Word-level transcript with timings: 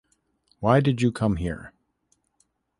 Why 0.61 0.79
did 0.79 1.03
you 1.03 1.11
come 1.11 1.35
here? 1.35 1.73